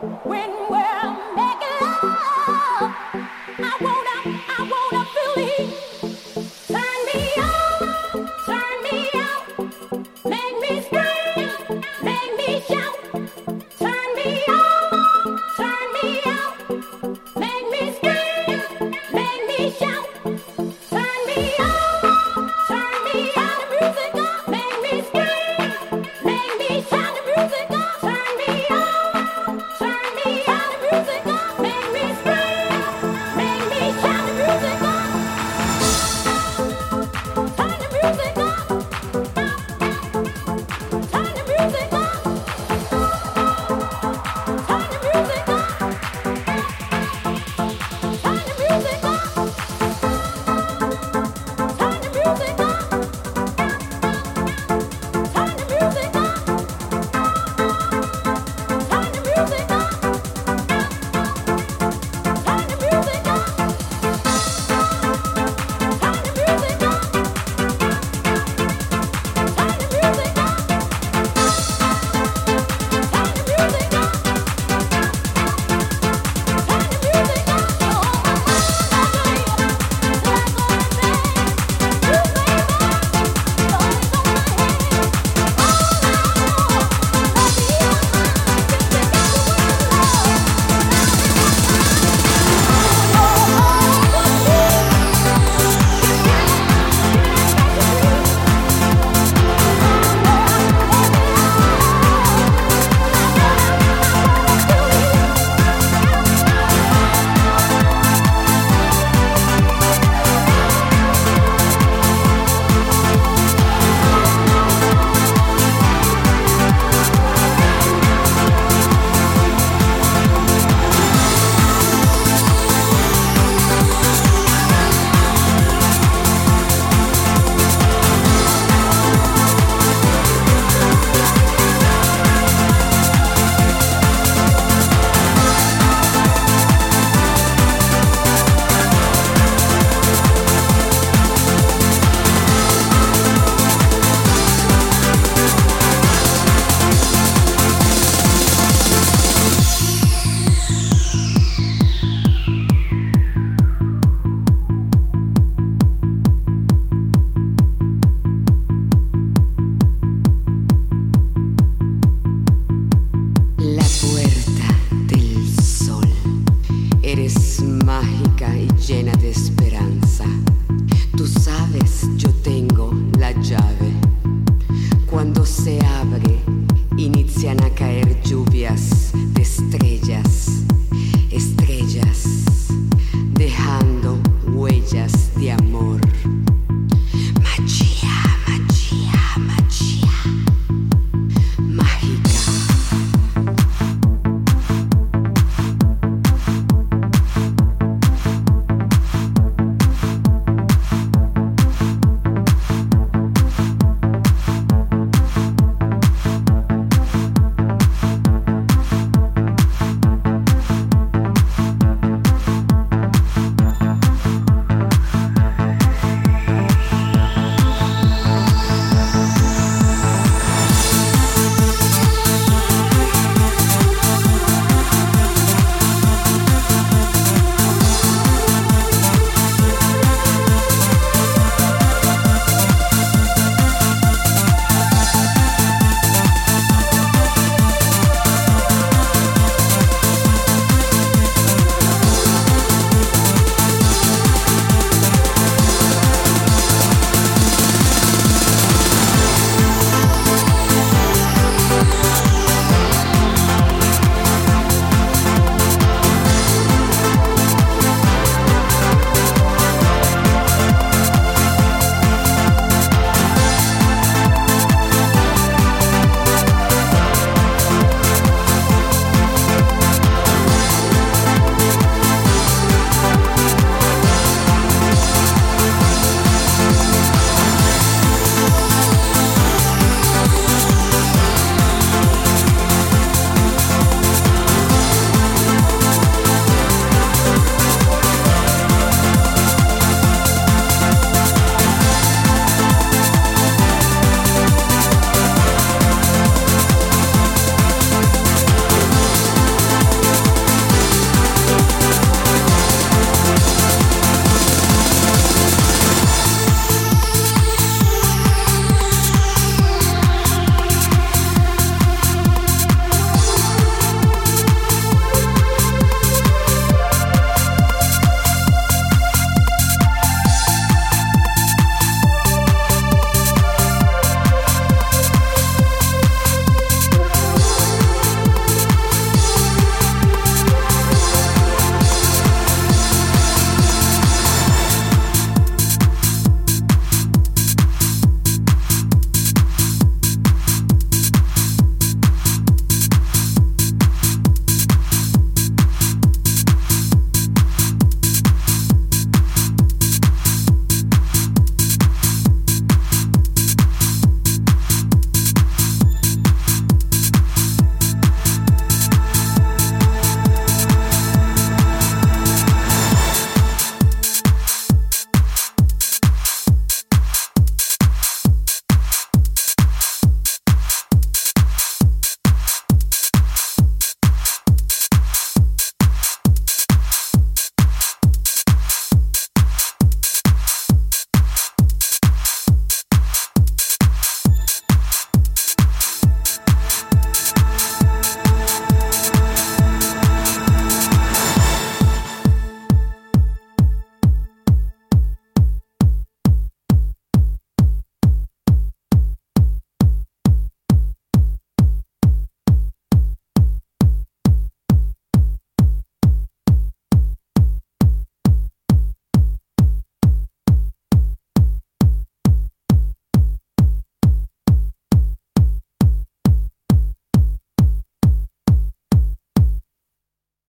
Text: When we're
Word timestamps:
When 0.00 0.20
we're 0.68 0.93